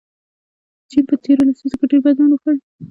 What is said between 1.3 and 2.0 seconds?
لسیزو کې